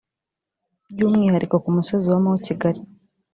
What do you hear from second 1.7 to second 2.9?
musozi wa Mont Kigali